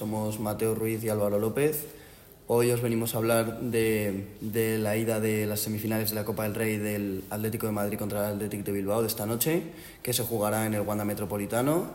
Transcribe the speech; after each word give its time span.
somos 0.00 0.40
Mateo 0.40 0.74
Ruiz 0.74 1.04
y 1.04 1.10
Álvaro 1.10 1.38
López. 1.38 1.84
Hoy 2.46 2.70
os 2.70 2.80
venimos 2.80 3.14
a 3.14 3.18
hablar 3.18 3.60
de, 3.60 4.28
de, 4.40 4.78
la 4.78 4.96
ida 4.96 5.20
de 5.20 5.44
las 5.44 5.60
semifinales 5.60 6.08
de 6.08 6.16
la 6.16 6.24
Copa 6.24 6.44
del 6.44 6.54
Rey 6.54 6.78
del 6.78 7.22
Atlético 7.28 7.66
de 7.66 7.72
Madrid 7.72 7.98
contra 7.98 8.26
el 8.26 8.36
Atlético 8.36 8.64
de 8.64 8.72
Bilbao 8.72 9.02
de 9.02 9.08
esta 9.08 9.26
noche, 9.26 9.62
que 10.02 10.14
se 10.14 10.22
jugará 10.22 10.64
en 10.64 10.72
el 10.72 10.80
Wanda 10.80 11.04
Metropolitano. 11.04 11.90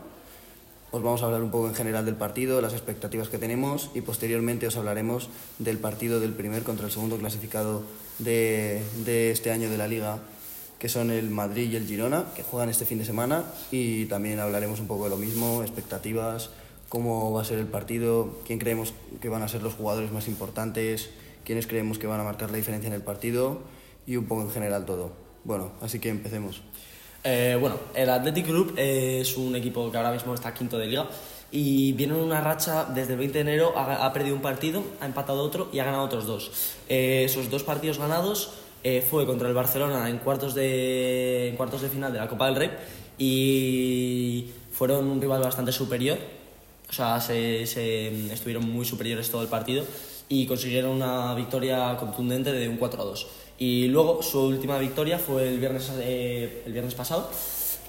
Os 0.92 1.02
vamos 1.02 1.20
a 1.22 1.26
hablar 1.26 1.42
un 1.42 1.50
poco 1.50 1.66
en 1.66 1.74
general 1.74 2.04
del 2.04 2.14
partido, 2.14 2.60
las 2.60 2.74
expectativas 2.74 3.28
que 3.28 3.38
tenemos 3.38 3.90
y 3.92 4.02
posteriormente 4.02 4.68
os 4.68 4.76
hablaremos 4.76 5.28
del 5.58 5.78
partido 5.78 6.20
del 6.20 6.32
primer 6.32 6.62
contra 6.62 6.86
el 6.86 6.92
segundo 6.92 7.18
clasificado 7.18 7.82
de, 8.20 8.82
de 9.04 9.32
este 9.32 9.50
año 9.50 9.68
de 9.68 9.78
la 9.78 9.88
Liga, 9.88 10.20
que 10.78 10.88
son 10.88 11.10
el 11.10 11.28
Madrid 11.28 11.72
y 11.72 11.74
el 11.74 11.88
Girona, 11.88 12.26
que 12.36 12.44
juegan 12.44 12.68
este 12.68 12.86
fin 12.86 12.98
de 12.98 13.04
semana 13.04 13.46
y 13.72 14.06
también 14.06 14.38
hablaremos 14.38 14.78
un 14.78 14.86
poco 14.86 15.04
de 15.04 15.10
lo 15.10 15.16
mismo, 15.16 15.62
expectativas, 15.64 16.50
cómo 16.88 17.32
va 17.32 17.42
a 17.42 17.44
ser 17.44 17.58
el 17.58 17.66
partido, 17.66 18.38
quién 18.46 18.58
creemos 18.58 18.94
que 19.20 19.28
van 19.28 19.42
a 19.42 19.48
ser 19.48 19.62
los 19.62 19.74
jugadores 19.74 20.12
más 20.12 20.28
importantes, 20.28 21.10
quiénes 21.44 21.66
creemos 21.66 21.98
que 21.98 22.06
van 22.06 22.20
a 22.20 22.24
marcar 22.24 22.50
la 22.50 22.56
diferencia 22.56 22.88
en 22.88 22.94
el 22.94 23.02
partido 23.02 23.60
y 24.06 24.16
un 24.16 24.26
poco 24.26 24.42
en 24.42 24.50
general 24.50 24.84
todo. 24.84 25.12
Bueno, 25.44 25.72
así 25.80 25.98
que 25.98 26.08
empecemos. 26.08 26.62
Eh, 27.24 27.56
bueno, 27.60 27.76
el 27.94 28.08
Athletic 28.08 28.46
Group 28.46 28.74
es 28.76 29.36
un 29.36 29.56
equipo 29.56 29.90
que 29.90 29.96
ahora 29.96 30.12
mismo 30.12 30.34
está 30.34 30.54
quinto 30.54 30.78
de 30.78 30.86
liga 30.86 31.08
y 31.50 31.92
viene 31.92 32.14
en 32.14 32.20
una 32.20 32.40
racha 32.40 32.84
desde 32.84 33.12
el 33.12 33.18
20 33.18 33.34
de 33.34 33.40
enero, 33.40 33.72
ha, 33.76 34.04
ha, 34.04 34.12
perdido 34.12 34.36
un 34.36 34.42
partido, 34.42 34.82
ha 35.00 35.06
empatado 35.06 35.42
otro 35.42 35.68
y 35.72 35.78
ha 35.78 35.84
ganado 35.84 36.04
otros 36.04 36.26
dos. 36.26 36.50
Eh, 36.88 37.22
esos 37.24 37.50
dos 37.50 37.62
partidos 37.62 37.98
ganados 37.98 38.52
eh, 38.84 39.04
fue 39.08 39.26
contra 39.26 39.48
el 39.48 39.54
Barcelona 39.54 40.08
en 40.08 40.18
cuartos, 40.18 40.54
de, 40.54 41.48
en 41.48 41.56
cuartos 41.56 41.82
de 41.82 41.88
final 41.88 42.12
de 42.12 42.18
la 42.20 42.28
Copa 42.28 42.46
del 42.46 42.56
Rey 42.56 42.70
y 43.18 44.50
fueron 44.70 45.08
un 45.08 45.20
rival 45.20 45.42
bastante 45.42 45.72
superior 45.72 46.18
o 46.88 46.92
sea, 46.92 47.20
se, 47.20 47.66
se, 47.66 48.32
estuvieron 48.32 48.68
muy 48.70 48.84
superiores 48.84 49.30
todo 49.30 49.42
el 49.42 49.48
partido 49.48 49.84
y 50.28 50.46
consiguieron 50.46 50.92
una 50.92 51.34
victoria 51.34 51.96
contundente 51.96 52.52
de 52.52 52.68
un 52.68 52.76
4 52.76 53.02
a 53.02 53.04
2. 53.04 53.26
Y 53.58 53.88
luego 53.88 54.22
su 54.22 54.40
última 54.40 54.78
victoria 54.78 55.18
fue 55.18 55.48
el 55.48 55.58
viernes, 55.58 55.90
eh, 55.98 56.62
el 56.66 56.72
viernes 56.72 56.94
pasado, 56.94 57.30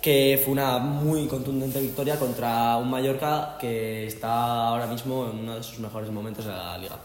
que 0.02 0.40
fue 0.44 0.54
una 0.54 0.78
muy 0.78 1.28
contundente 1.28 1.82
victoria 1.82 2.18
contra 2.18 2.78
un 2.78 2.90
Mallorca 2.90 3.58
que 3.60 4.08
está 4.08 4.68
ahora 4.68 4.88
mismo 4.88 5.30
en 5.30 5.40
uno 5.40 5.56
de 5.56 5.64
sus 5.64 5.80
mejores 5.80 6.10
momentos 6.12 6.46
de 6.46 6.52
la 6.52 6.78
liga. 6.78 6.98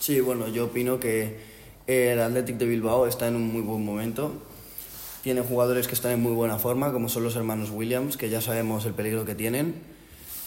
Sí, 0.00 0.20
bueno, 0.20 0.48
yo 0.48 0.66
opino 0.66 0.98
que 0.98 1.38
el 1.86 2.20
Athletic 2.20 2.56
de 2.56 2.66
Bilbao 2.66 3.06
está 3.06 3.28
en 3.28 3.36
un 3.36 3.52
muy 3.52 3.62
buen 3.62 3.84
momento. 3.84 4.32
Tiene 5.22 5.42
jugadores 5.42 5.86
que 5.86 5.94
están 5.94 6.12
en 6.12 6.22
muy 6.22 6.32
buena 6.32 6.58
forma, 6.58 6.92
como 6.92 7.08
son 7.08 7.24
los 7.24 7.36
hermanos 7.36 7.70
Williams, 7.70 8.16
que 8.16 8.28
ya 8.28 8.40
sabemos 8.40 8.84
el 8.86 8.92
peligro 8.94 9.24
que 9.24 9.34
tienen 9.34 9.95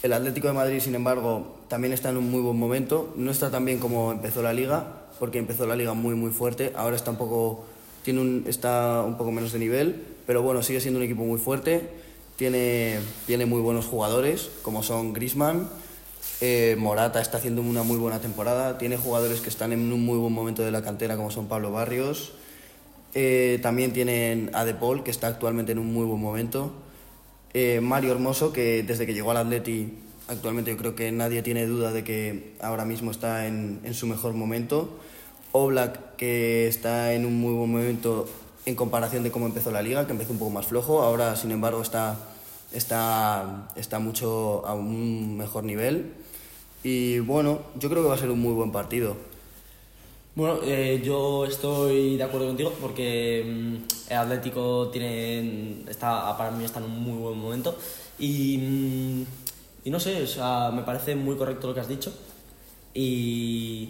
el 0.02 0.14
Atlético 0.14 0.48
de 0.48 0.54
Madrid, 0.54 0.80
sin 0.80 0.96
embargo, 0.96 1.58
también 1.68 1.94
está 1.94 2.10
en 2.10 2.18
un 2.18 2.32
muy 2.32 2.42
buen 2.42 2.58
momento. 2.58 3.14
No 3.18 3.32
está 3.32 3.52
tan 3.52 3.66
bien 3.66 3.80
como 3.80 4.12
empezó 4.12 4.42
la 4.42 4.54
liga, 4.54 4.86
porque 5.20 5.40
empezó 5.40 5.68
la 5.68 5.76
liga 5.76 5.94
muy 5.94 6.16
muy 6.16 6.32
fuerte. 6.32 6.72
Ahora 6.76 6.96
está 6.96 7.12
un 7.12 7.18
poco, 7.18 7.66
tiene 8.04 8.22
un, 8.22 8.46
está 8.48 9.04
un 9.04 9.18
poco 9.18 9.32
menos 9.32 9.52
de 9.52 9.60
nivel, 9.60 10.06
pero 10.26 10.42
bueno, 10.42 10.64
sigue 10.64 10.80
siendo 10.80 11.00
un 11.00 11.06
equipo 11.06 11.24
muy 11.24 11.40
fuerte. 11.40 11.90
Tiene, 12.38 13.00
tiene 13.28 13.46
muy 13.46 13.60
buenos 13.60 13.86
jugadores, 13.86 14.50
como 14.62 14.82
son 14.84 15.12
Grisman. 15.12 15.68
Eh, 16.40 16.78
Morata 16.80 17.20
está 17.20 17.38
haciendo 17.38 17.62
una 17.62 17.84
muy 17.84 17.98
buena 17.98 18.20
temporada. 18.22 18.78
Tiene 18.78 18.96
jugadores 18.96 19.42
que 19.42 19.50
están 19.50 19.74
en 19.74 19.92
un 19.92 20.06
muy 20.06 20.18
buen 20.18 20.32
momento 20.32 20.64
de 20.64 20.72
la 20.72 20.82
cantera, 20.82 21.18
como 21.18 21.32
son 21.32 21.48
Pablo 21.48 21.72
Barrios. 21.72 22.32
Eh, 23.14 23.60
también 23.62 23.92
tienen 23.92 24.52
a 24.54 24.64
De 24.64 24.74
Paul, 24.74 25.04
que 25.04 25.12
está 25.12 25.28
actualmente 25.28 25.74
en 25.74 25.80
un 25.80 25.92
muy 25.92 26.06
buen 26.06 26.22
momento. 26.22 26.72
Eh, 27.54 27.80
Mario 27.82 28.12
Hermoso, 28.12 28.54
que 28.54 28.84
desde 28.84 29.06
que 29.06 29.14
llegó 29.14 29.32
al 29.32 29.38
Atleti, 29.38 29.94
actualmente 30.28 30.72
yo 30.72 30.78
creo 30.78 30.96
que 30.96 31.12
nadie 31.12 31.42
tiene 31.42 31.66
duda 31.66 31.92
de 31.92 32.04
que 32.04 32.54
ahora 32.62 32.86
mismo 32.86 33.12
está 33.12 33.48
en, 33.48 33.80
en 33.84 33.94
su 33.94 34.08
mejor 34.08 34.34
momento. 34.34 35.00
Oblak, 35.52 36.16
que 36.16 36.68
está 36.68 37.14
en 37.14 37.26
un 37.26 37.40
muy 37.40 37.54
buen 37.54 37.72
momento 37.72 38.28
en 38.66 38.76
comparación 38.76 39.24
de 39.24 39.32
cómo 39.32 39.48
empezó 39.48 39.72
la 39.72 39.82
liga, 39.82 40.06
que 40.06 40.12
empezó 40.12 40.32
un 40.32 40.40
poco 40.40 40.52
más 40.52 40.68
flojo, 40.68 41.02
ahora 41.02 41.36
sin 41.36 41.52
embargo 41.52 41.82
está, 41.82 42.18
está, 42.72 43.68
está 43.76 44.00
mucho 44.00 44.66
a 44.66 44.74
un 44.76 45.38
mejor 45.38 45.64
nivel. 45.64 46.14
Y 46.84 47.20
bueno, 47.20 47.60
yo 47.80 47.90
creo 47.90 48.04
que 48.04 48.10
va 48.10 48.16
a 48.16 48.20
ser 48.20 48.30
un 48.30 48.40
muy 48.40 48.54
buen 48.54 48.72
partido. 48.72 49.18
Bueno, 50.36 50.60
eh, 50.64 51.02
yo 51.04 51.46
estoy 51.46 52.16
de 52.16 52.24
acuerdo 52.24 52.48
contigo 52.48 52.74
porque 52.80 53.44
mm, 53.46 54.12
el 54.12 54.18
Atlético 54.18 54.90
tiene, 54.90 55.84
está, 55.90 56.38
para 56.38 56.52
mí 56.52 56.64
está 56.64 56.80
en 56.80 56.86
un 56.86 57.04
muy 57.04 57.18
buen 57.18 57.38
momento 57.38 57.78
y, 58.18 58.58
mm, 58.58 59.26
y 59.86 59.90
no 59.90 60.00
sé, 60.00 60.22
o 60.24 60.28
sea, 60.28 60.72
me 60.72 60.84
parece 60.84 61.16
muy 61.16 61.36
correcto 61.36 61.68
lo 61.68 61.74
que 61.74 61.80
has 61.82 61.88
dicho 61.90 62.14
y... 62.94 63.90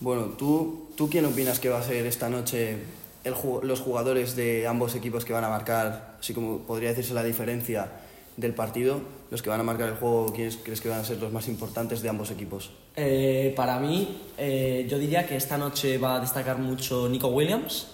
Bueno, 0.00 0.34
¿tú, 0.36 0.88
¿tú 0.94 1.08
quién 1.08 1.24
opinas 1.24 1.58
que 1.58 1.70
va 1.70 1.78
a 1.78 1.82
ser 1.82 2.04
esta 2.06 2.28
noche 2.28 2.78
el, 3.24 3.34
los 3.62 3.80
jugadores 3.80 4.36
de 4.36 4.66
ambos 4.66 4.94
equipos 4.94 5.24
que 5.24 5.32
van 5.32 5.44
a 5.44 5.48
marcar, 5.48 6.16
así 6.20 6.34
como 6.34 6.58
podría 6.60 6.90
decirse 6.90 7.14
la 7.14 7.24
diferencia 7.24 7.90
del 8.36 8.54
partido, 8.54 9.00
los 9.30 9.42
que 9.42 9.48
van 9.48 9.60
a 9.60 9.62
marcar 9.62 9.88
el 9.88 9.96
juego, 9.96 10.32
¿quiénes 10.32 10.56
crees 10.56 10.80
que 10.80 10.88
van 10.88 11.00
a 11.00 11.04
ser 11.04 11.18
los 11.18 11.32
más 11.32 11.48
importantes 11.48 12.02
de 12.02 12.08
ambos 12.08 12.30
equipos? 12.30 12.70
Eh, 12.94 13.52
para 13.56 13.78
mí, 13.78 14.22
eh, 14.36 14.86
yo 14.88 14.98
diría 14.98 15.26
que 15.26 15.36
esta 15.36 15.56
noche 15.56 15.98
va 15.98 16.16
a 16.16 16.20
destacar 16.20 16.58
mucho 16.58 17.08
Nico 17.08 17.28
Williams, 17.28 17.88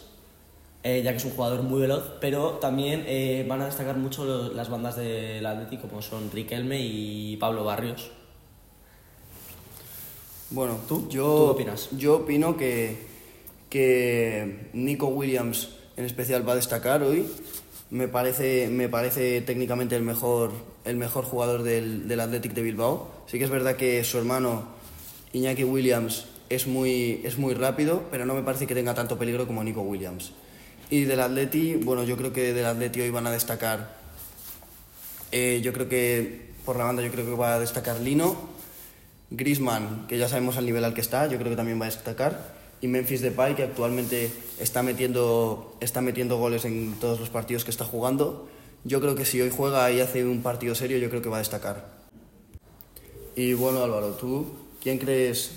eh, 0.83 1.01
ya 1.05 1.13
que 1.13 1.19
es 1.19 1.25
un 1.25 1.31
jugador 1.31 1.63
muy 1.63 1.81
veloz, 1.81 2.15
pero 2.21 2.53
también 2.55 3.05
eh, 3.07 3.47
van 3.49 3.63
a 3.63 3.67
destacar 3.67 3.97
mucho 3.97 4.25
los, 4.25 4.55
las 4.55 4.69
bandas 4.69 4.97
del 4.97 5.47
Atlético, 5.47 5.89
como 5.89 6.03
son 6.03 6.31
Riquelme 6.33 6.81
y 6.81 7.37
Pablo 7.37 7.65
Barrios. 7.65 8.11
Bueno, 10.51 10.79
¿tú? 10.89 11.09
Yo, 11.09 11.25
¿Tú 11.25 11.45
opinas? 11.53 11.89
Yo 11.93 12.17
opino 12.17 12.57
que, 12.57 13.07
que 13.71 14.69
Nico 14.73 15.07
Williams 15.07 15.71
en 15.97 16.05
especial 16.05 16.47
va 16.47 16.53
a 16.53 16.57
destacar 16.57 17.03
hoy 17.03 17.27
me 17.93 18.09
parece, 18.09 18.69
me 18.69 18.89
parece 18.89 19.43
técnicamente 19.43 19.95
el 19.95 20.03
mejor, 20.03 20.51
el 20.87 20.97
mejor 20.97 21.27
jugador 21.27 21.63
del, 21.63 22.09
del 22.09 22.21
Athletic 22.21 22.55
de 22.55 22.63
Bilbao. 22.63 23.11
Sí 23.27 23.37
que 23.37 23.45
es 23.45 23.51
verdad 23.51 23.77
que 23.77 24.03
su 24.03 24.17
hermano 24.17 24.65
Iñaki 25.35 25.65
Williams 25.65 26.25
es 26.49 26.67
muy, 26.67 27.21
es 27.23 27.37
muy 27.37 27.53
rápido, 27.53 28.05
pero 28.11 28.25
no 28.25 28.35
me 28.35 28.43
parece 28.43 28.67
que 28.67 28.75
tenga 28.75 28.95
tanto 28.95 29.19
peligro 29.19 29.47
como 29.47 29.63
Nico 29.63 29.83
Williams. 29.83 30.33
Y 30.89 31.05
del 31.05 31.21
Atleti, 31.21 31.75
bueno, 31.75 32.03
yo 32.05 32.17
creo 32.17 32.33
que 32.33 32.55
del 32.55 32.65
Atleti 32.65 33.03
hoy 33.03 33.11
van 33.11 33.27
a 33.27 33.31
destacar, 33.31 33.95
eh, 35.31 35.61
yo 35.63 35.75
creo 35.75 35.91
que 35.91 36.53
por 36.65 36.77
la 36.77 36.85
banda 36.85 37.03
yo 37.03 37.13
creo 37.13 37.27
que 37.27 37.33
va 37.33 37.57
a 37.57 37.61
destacar 37.61 38.01
Lino, 38.01 38.37
Grisman, 39.31 40.07
que 40.07 40.17
ya 40.17 40.31
sabemos 40.31 40.57
al 40.57 40.65
nivel 40.65 40.85
al 40.85 40.95
que 40.95 41.03
está, 41.03 41.27
yo 41.27 41.37
creo 41.37 41.51
que 41.51 41.57
también 41.57 41.79
va 41.79 41.85
a 41.85 41.91
destacar, 41.91 42.55
y 42.83 42.89
Memphis 42.89 43.23
Depay, 43.23 43.55
que 43.55 43.63
actualmente 43.63 44.31
está 44.59 44.83
metiendo, 44.83 45.77
está 45.81 46.01
metiendo 46.01 46.37
goles 46.37 46.65
en 46.65 46.95
todos 47.01 47.21
los 47.21 47.31
partidos 47.31 47.65
que 47.65 47.71
está 47.71 47.85
jugando. 47.85 48.49
Yo 48.85 49.01
creo 49.01 49.15
que 49.15 49.25
si 49.25 49.41
hoy 49.41 49.51
juega 49.57 49.91
y 49.93 50.01
hace 50.01 50.25
un 50.25 50.43
partido 50.43 50.75
serio, 50.75 50.99
yo 50.99 51.09
creo 51.09 51.23
que 51.23 51.29
va 51.29 51.37
a 51.37 51.39
destacar. 51.39 51.87
Y 53.37 53.55
bueno, 53.55 53.85
Álvaro, 53.85 54.15
¿tú 54.15 54.47
quién 54.83 54.99
crees 54.99 55.53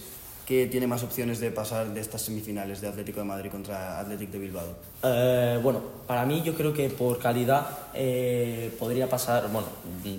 que 0.46 0.68
tiene 0.68 0.86
más 0.86 1.02
opciones 1.02 1.40
de 1.40 1.50
pasar 1.50 1.94
de 1.94 2.00
estas 2.00 2.22
semifinales 2.22 2.80
de 2.80 2.88
Atlético 2.88 3.20
de 3.20 3.26
Madrid 3.26 3.50
contra 3.50 4.00
Atlético 4.00 4.34
de 4.34 4.40
Bilbao? 4.40 4.76
Eh, 5.04 5.60
bueno, 5.64 5.82
para 6.06 6.26
mí 6.26 6.44
yo 6.46 6.54
creo 6.54 6.72
que 6.72 6.90
por 6.90 7.18
calidad 7.18 7.68
eh, 7.94 8.72
podría 8.78 9.10
pasar, 9.10 9.52
bueno, 9.52 9.68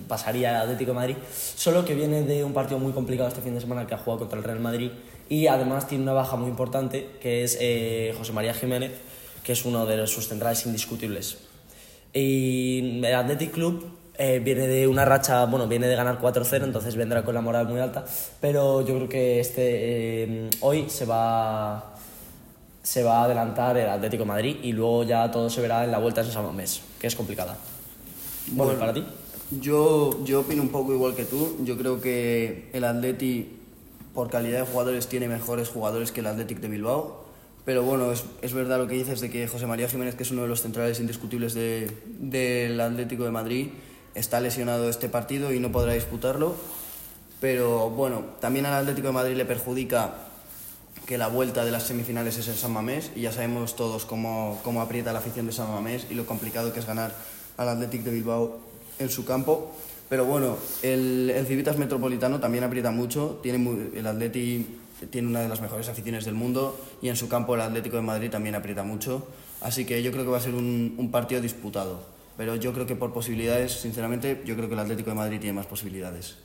pasaría 0.07 0.61
Atlético 0.61 0.91
de 0.91 0.95
Madrid, 0.95 1.15
solo 1.55 1.85
que 1.85 1.95
viene 1.95 2.23
de 2.23 2.43
un 2.43 2.53
partido 2.53 2.77
muy 2.77 2.91
complicado 2.91 3.29
este 3.29 3.41
fin 3.41 3.53
de 3.53 3.61
semana 3.61 3.87
que 3.87 3.93
ha 3.93 3.97
jugado 3.97 4.19
contra 4.19 4.37
el 4.37 4.43
Real 4.43 4.59
Madrid 4.59 4.91
y 5.29 5.47
además 5.47 5.87
tiene 5.87 6.03
una 6.03 6.13
baja 6.13 6.35
muy 6.35 6.49
importante 6.49 7.09
que 7.21 7.43
es 7.43 7.57
eh, 7.61 8.13
José 8.17 8.33
María 8.33 8.53
Jiménez, 8.53 8.91
que 9.43 9.53
es 9.53 9.63
uno 9.63 9.85
de 9.85 10.07
sus 10.07 10.27
centrales 10.27 10.65
indiscutibles. 10.65 11.37
Y 12.13 12.99
el 13.03 13.15
Athletic 13.15 13.51
Club 13.51 13.85
eh, 14.17 14.39
viene 14.43 14.67
de 14.67 14.87
una 14.87 15.05
racha, 15.05 15.45
bueno, 15.45 15.67
viene 15.67 15.87
de 15.87 15.95
ganar 15.95 16.19
4-0, 16.19 16.63
entonces 16.63 16.95
vendrá 16.95 17.23
con 17.23 17.33
la 17.35 17.41
moral 17.41 17.67
muy 17.67 17.79
alta, 17.79 18.05
pero 18.41 18.81
yo 18.85 18.95
creo 18.95 19.09
que 19.09 19.39
este, 19.39 19.63
eh, 20.23 20.49
hoy 20.61 20.89
se 20.89 21.05
va, 21.05 21.93
se 22.83 23.03
va 23.03 23.21
a 23.21 23.23
adelantar 23.25 23.77
el 23.77 23.89
Atlético 23.89 24.23
de 24.23 24.27
Madrid 24.27 24.57
y 24.63 24.71
luego 24.71 25.03
ya 25.03 25.29
todo 25.31 25.49
se 25.49 25.61
verá 25.61 25.83
en 25.83 25.91
la 25.91 25.97
vuelta 25.99 26.23
de 26.23 26.31
San 26.31 26.45
Mamés, 26.45 26.81
que 26.99 27.07
es 27.07 27.15
complicada. 27.15 27.57
Bueno, 28.47 28.73
Bueno, 28.73 28.79
¿para 28.79 28.93
ti? 28.93 29.03
Yo, 29.61 30.23
yo 30.25 30.41
opino 30.41 30.61
un 30.61 30.69
poco 30.69 30.93
igual 30.93 31.15
que 31.15 31.23
tú. 31.25 31.57
Yo 31.63 31.77
creo 31.77 32.01
que 32.01 32.69
el 32.73 32.83
Atleti, 32.83 33.47
por 34.13 34.29
calidad 34.29 34.59
de 34.59 34.65
jugadores, 34.65 35.07
tiene 35.07 35.27
mejores 35.27 35.69
jugadores 35.69 36.11
que 36.11 36.19
el 36.21 36.27
Athletic 36.27 36.59
de 36.59 36.67
Bilbao. 36.67 37.25
Pero 37.63 37.83
bueno, 37.83 38.11
es, 38.11 38.23
es 38.41 38.53
verdad 38.53 38.77
lo 38.77 38.87
que 38.87 38.95
dices 38.95 39.19
de 39.21 39.29
que 39.29 39.47
José 39.47 39.65
María 39.67 39.87
Jiménez, 39.89 40.15
que 40.15 40.23
es 40.23 40.31
uno 40.31 40.41
de 40.43 40.47
los 40.47 40.61
centrales 40.61 40.99
indiscutibles 40.99 41.53
de- 41.53 41.91
del 42.19 42.79
Atlético 42.79 43.23
de 43.25 43.31
Madrid, 43.31 43.67
está 44.17 44.39
lesionado 44.39 44.89
este 44.89 45.09
partido 45.09 45.53
y 45.53 45.59
no 45.59 45.71
podrá 45.71 45.93
disputarlo. 45.93 46.55
Pero 47.39 47.89
bueno, 47.91 48.23
también 48.41 48.65
al 48.65 48.73
Atlético 48.73 49.07
de 49.07 49.13
Madrid 49.13 49.35
le 49.35 49.45
perjudica 49.45 50.15
que 51.05 51.17
la 51.17 51.27
vuelta 51.27 51.63
de 51.63 51.71
las 51.71 51.83
semifinales 51.83 52.37
es 52.37 52.47
en 52.47 52.55
San 52.55 52.73
Mamés 52.73 53.11
y 53.15 53.21
ya 53.21 53.31
sabemos 53.31 53.75
todos 53.75 54.05
cómo, 54.05 54.59
cómo 54.63 54.81
aprieta 54.81 55.13
la 55.13 55.19
afición 55.19 55.45
de 55.45 55.53
San 55.53 55.71
Mamés 55.71 56.07
y 56.09 56.15
lo 56.15 56.25
complicado 56.25 56.73
que 56.73 56.79
es 56.79 56.87
ganar 56.87 57.15
al 57.55 57.69
Athletic 57.69 58.03
de 58.03 58.11
Bilbao 58.11 58.57
en 58.99 59.09
su 59.09 59.23
campo. 59.23 59.71
Pero 60.09 60.25
bueno, 60.25 60.57
el, 60.81 61.29
el 61.29 61.45
Civitas 61.45 61.77
Metropolitano 61.77 62.39
también 62.39 62.63
aprieta 62.63 62.91
mucho. 62.91 63.39
Tiene 63.43 63.89
el 63.93 64.07
Atleti 64.07 64.65
tiene 65.11 65.27
una 65.27 65.41
de 65.41 65.47
las 65.47 65.61
mejores 65.61 65.87
aficiones 65.89 66.25
del 66.25 66.33
mundo 66.33 66.75
y 67.03 67.09
en 67.09 67.15
su 67.15 67.29
campo 67.29 67.53
el 67.53 67.61
Atlético 67.61 67.97
de 67.97 68.01
Madrid 68.01 68.31
también 68.31 68.55
aprieta 68.55 68.81
mucho. 68.81 69.27
Así 69.61 69.85
que 69.85 70.01
yo 70.01 70.11
creo 70.11 70.23
que 70.23 70.31
va 70.31 70.37
a 70.37 70.41
ser 70.41 70.55
un 70.55 71.09
partido 71.11 71.39
disputado. 71.39 72.16
Pero 72.37 72.55
yo 72.55 72.71
creo 72.71 72.85
que 72.85 72.95
por 72.95 73.13
posibilidades, 73.13 73.73
sinceramente, 73.73 74.41
yo 74.45 74.55
creo 74.55 74.67
que 74.67 74.75
el 74.75 74.79
Atlético 74.79 75.09
de 75.09 75.15
Madrid 75.15 75.39
tiene 75.39 75.53
más 75.53 75.65
posibilidades. 75.65 76.35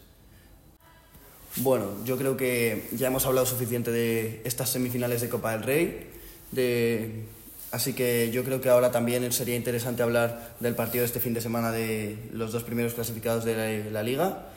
Bueno, 1.56 1.86
yo 2.04 2.16
creo 2.16 2.36
que 2.36 2.88
ya 2.92 3.08
hemos 3.08 3.26
hablado 3.26 3.46
suficiente 3.46 3.90
de 3.90 4.40
estas 4.44 4.70
semifinales 4.70 5.20
de 5.20 5.28
Copa 5.28 5.52
del 5.52 5.62
Rey, 5.62 6.06
de... 6.50 7.26
así 7.72 7.92
que 7.92 8.30
yo 8.32 8.42
creo 8.42 8.62
que 8.62 8.70
ahora 8.70 8.90
también 8.90 9.30
sería 9.32 9.54
interesante 9.54 10.02
hablar 10.02 10.54
del 10.60 10.74
partido 10.74 11.02
de 11.02 11.06
este 11.06 11.20
fin 11.20 11.34
de 11.34 11.42
semana 11.42 11.70
de 11.70 12.16
los 12.32 12.52
dos 12.52 12.62
primeros 12.62 12.94
clasificados 12.94 13.44
de 13.44 13.84
la, 13.84 13.90
la 13.90 14.02
Liga, 14.02 14.48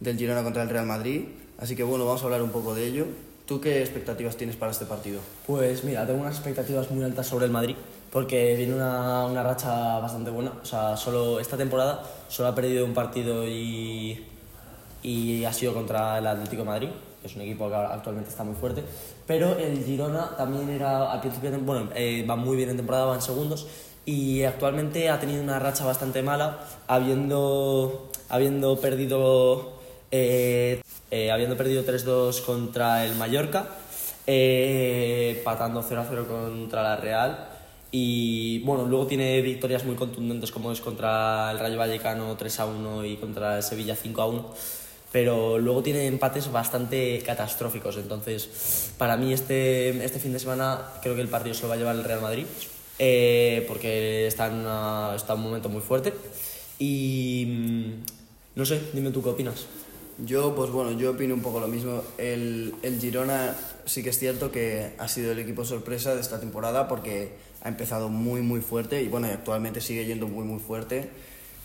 del 0.00 0.18
Girona 0.18 0.42
contra 0.42 0.62
el 0.62 0.68
Real 0.68 0.84
Madrid. 0.84 1.22
Así 1.56 1.74
que 1.74 1.84
bueno, 1.84 2.04
vamos 2.04 2.20
a 2.20 2.24
hablar 2.26 2.42
un 2.42 2.50
poco 2.50 2.74
de 2.74 2.86
ello. 2.86 3.06
¿Tú 3.52 3.60
qué 3.60 3.82
expectativas 3.82 4.34
tienes 4.34 4.56
para 4.56 4.72
este 4.72 4.86
partido? 4.86 5.20
Pues 5.46 5.84
mira, 5.84 6.06
tengo 6.06 6.22
unas 6.22 6.36
expectativas 6.36 6.90
muy 6.90 7.04
altas 7.04 7.26
sobre 7.26 7.44
el 7.44 7.50
Madrid, 7.50 7.76
porque 8.10 8.56
viene 8.56 8.72
una, 8.74 9.26
una 9.26 9.42
racha 9.42 9.98
bastante 9.98 10.30
buena. 10.30 10.52
O 10.62 10.64
sea, 10.64 10.96
solo 10.96 11.38
esta 11.38 11.58
temporada 11.58 12.02
solo 12.28 12.48
ha 12.48 12.54
perdido 12.54 12.82
un 12.86 12.94
partido 12.94 13.46
y, 13.46 14.26
y 15.02 15.44
ha 15.44 15.52
sido 15.52 15.74
contra 15.74 16.16
el 16.16 16.26
Atlético 16.26 16.62
de 16.62 16.66
Madrid, 16.66 16.88
que 17.20 17.28
es 17.28 17.36
un 17.36 17.42
equipo 17.42 17.68
que 17.68 17.74
actualmente 17.74 18.30
está 18.30 18.42
muy 18.42 18.54
fuerte. 18.54 18.84
Pero 19.26 19.54
el 19.58 19.84
Girona 19.84 20.34
también 20.34 20.70
era, 20.70 21.12
al 21.12 21.20
principio, 21.20 21.50
bueno, 21.60 21.90
eh, 21.94 22.24
va 22.26 22.36
muy 22.36 22.56
bien 22.56 22.70
en 22.70 22.78
temporada, 22.78 23.04
va 23.04 23.16
en 23.16 23.20
segundos, 23.20 23.66
y 24.06 24.44
actualmente 24.44 25.10
ha 25.10 25.20
tenido 25.20 25.42
una 25.42 25.58
racha 25.58 25.84
bastante 25.84 26.22
mala, 26.22 26.60
habiendo, 26.86 28.08
habiendo 28.30 28.80
perdido 28.80 29.74
eh, 30.10 30.81
eh, 31.12 31.30
habiendo 31.30 31.56
perdido 31.56 31.84
3-2 31.84 32.40
contra 32.42 33.04
el 33.04 33.14
Mallorca, 33.14 33.68
eh, 34.26 35.40
patando 35.44 35.82
0-0 35.82 36.26
contra 36.26 36.82
la 36.82 36.96
Real. 36.96 37.48
Y 37.90 38.60
bueno, 38.60 38.86
luego 38.86 39.06
tiene 39.06 39.42
victorias 39.42 39.84
muy 39.84 39.94
contundentes 39.96 40.50
como 40.50 40.72
es 40.72 40.80
contra 40.80 41.50
el 41.52 41.58
Rayo 41.58 41.76
Vallecano 41.76 42.36
3-1 42.38 43.04
y 43.06 43.16
contra 43.16 43.58
el 43.58 43.62
Sevilla 43.62 43.94
5-1. 43.94 44.46
Pero 45.12 45.58
luego 45.58 45.82
tiene 45.82 46.06
empates 46.06 46.50
bastante 46.50 47.22
catastróficos. 47.26 47.98
Entonces, 47.98 48.92
para 48.96 49.18
mí 49.18 49.34
este, 49.34 49.90
este 50.02 50.18
fin 50.18 50.32
de 50.32 50.38
semana 50.38 50.80
creo 51.02 51.14
que 51.14 51.20
el 51.20 51.28
partido 51.28 51.54
se 51.54 51.62
lo 51.62 51.68
va 51.68 51.74
a 51.74 51.76
llevar 51.76 51.96
el 51.96 52.04
Real 52.04 52.22
Madrid. 52.22 52.46
eh, 52.98 53.64
porque 53.68 54.26
está 54.26 54.46
en, 54.46 54.54
una- 54.60 55.12
está 55.16 55.32
en 55.34 55.40
un 55.40 55.44
momento 55.46 55.68
muy 55.68 55.82
fuerte. 55.82 56.14
Y 56.78 57.44
mm, 57.46 57.92
no 58.54 58.64
sé, 58.64 58.80
dime 58.94 59.10
tú 59.10 59.22
qué 59.22 59.28
opinas. 59.30 59.66
Yo, 60.24 60.54
pues 60.54 60.70
bueno, 60.70 60.92
yo 60.92 61.12
opino 61.12 61.34
un 61.34 61.42
poco 61.42 61.58
lo 61.58 61.68
mismo. 61.68 62.02
El, 62.16 62.74
el 62.82 63.00
Girona 63.00 63.56
sí 63.86 64.02
que 64.02 64.10
es 64.10 64.18
cierto 64.18 64.52
que 64.52 64.92
ha 64.98 65.08
sido 65.08 65.32
el 65.32 65.38
equipo 65.38 65.64
sorpresa 65.64 66.14
de 66.14 66.20
esta 66.20 66.38
temporada 66.38 66.86
porque 66.86 67.32
ha 67.62 67.68
empezado 67.68 68.08
muy, 68.08 68.40
muy 68.40 68.60
fuerte 68.60 69.02
y 69.02 69.08
bueno, 69.08 69.26
y 69.26 69.30
actualmente 69.30 69.80
sigue 69.80 70.04
yendo 70.04 70.28
muy, 70.28 70.44
muy 70.44 70.60
fuerte 70.60 71.10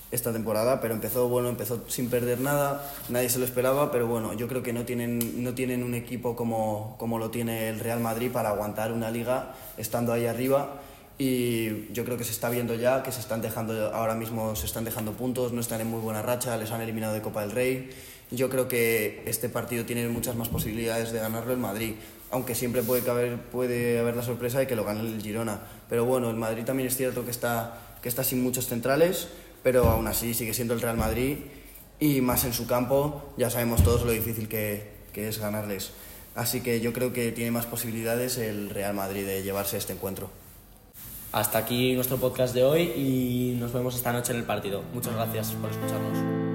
esta 0.09 0.31
temporada, 0.31 0.79
pero 0.79 0.93
empezó, 0.93 1.27
bueno, 1.27 1.49
empezó 1.49 1.83
sin 1.89 2.09
perder 2.09 2.39
nada, 2.39 2.89
nadie 3.09 3.29
se 3.29 3.39
lo 3.39 3.45
esperaba, 3.45 3.91
pero 3.91 4.07
bueno, 4.07 4.33
yo 4.33 4.47
creo 4.47 4.63
que 4.63 4.71
no 4.71 4.85
tienen, 4.85 5.43
no 5.43 5.53
tienen 5.53 5.83
un 5.83 5.93
equipo 5.93 6.35
como, 6.35 6.95
como 6.97 7.19
lo 7.19 7.29
tiene 7.29 7.67
el 7.67 7.79
Real 7.79 7.99
Madrid 7.99 8.31
para 8.31 8.49
aguantar 8.49 8.93
una 8.93 9.11
liga 9.11 9.53
estando 9.75 10.13
ahí 10.13 10.25
arriba 10.25 10.81
y 11.17 11.91
yo 11.91 12.05
creo 12.05 12.17
que 12.17 12.23
se 12.23 12.31
está 12.31 12.49
viendo 12.49 12.75
ya 12.75 13.01
que 13.01 13.11
se 13.11 13.19
están 13.19 13.41
dejando 13.41 13.91
ahora 13.93 14.13
mismo 14.13 14.55
se 14.55 14.67
están 14.67 14.85
dejando 14.85 15.13
puntos 15.13 15.51
no 15.51 15.61
están 15.61 15.81
en 15.81 15.87
muy 15.87 15.99
buena 15.99 16.21
racha 16.21 16.55
les 16.57 16.69
han 16.69 16.79
eliminado 16.79 17.15
de 17.15 17.23
Copa 17.23 17.41
del 17.41 17.51
Rey 17.51 17.89
yo 18.31 18.49
creo 18.49 18.67
que 18.67 19.23
este 19.25 19.49
partido 19.49 19.85
tiene 19.85 20.07
muchas 20.09 20.35
más 20.35 20.49
posibilidades 20.49 21.11
de 21.11 21.19
ganarlo 21.19 21.53
el 21.53 21.59
Madrid 21.59 21.93
aunque 22.29 22.55
siempre 22.55 22.83
puede 22.83 23.03
caber, 23.03 23.37
puede 23.37 23.99
haber 23.99 24.17
la 24.17 24.23
sorpresa 24.23 24.59
de 24.59 24.67
que 24.67 24.75
lo 24.75 24.83
gane 24.83 25.01
el 25.01 25.21
Girona 25.21 25.61
pero 25.89 26.05
bueno 26.05 26.29
el 26.29 26.35
Madrid 26.35 26.63
también 26.65 26.87
es 26.87 26.97
cierto 26.97 27.23
que 27.23 27.31
está 27.31 27.97
que 28.01 28.09
está 28.09 28.23
sin 28.23 28.43
muchos 28.43 28.67
centrales 28.67 29.29
pero 29.63 29.85
aún 29.85 30.07
así 30.07 30.33
sigue 30.33 30.53
siendo 30.53 30.73
el 30.73 30.81
Real 30.81 30.97
Madrid 30.97 31.37
y 31.99 32.21
más 32.21 32.43
en 32.43 32.53
su 32.53 32.67
campo 32.67 33.33
ya 33.37 33.49
sabemos 33.49 33.83
todos 33.83 34.03
lo 34.03 34.11
difícil 34.11 34.47
que, 34.47 34.91
que 35.13 35.29
es 35.29 35.39
ganarles 35.39 35.91
así 36.35 36.61
que 36.61 36.81
yo 36.81 36.93
creo 36.93 37.13
que 37.13 37.31
tiene 37.31 37.51
más 37.51 37.65
posibilidades 37.65 38.37
el 38.37 38.69
Real 38.69 38.93
Madrid 38.93 39.25
de 39.25 39.41
llevarse 39.41 39.77
este 39.77 39.93
encuentro 39.93 40.29
Hasta 41.31 41.57
aquí 41.59 41.93
nuestro 41.93 42.17
podcast 42.17 42.53
de 42.53 42.63
hoy 42.63 42.81
y 42.95 43.57
nos 43.59 43.71
vemos 43.73 43.95
esta 43.95 44.13
noche 44.13 44.31
en 44.31 44.39
el 44.39 44.45
partido. 44.45 44.81
Muchas 44.93 45.13
gracias 45.13 45.51
por 45.51 45.69
escucharnos. 45.69 46.46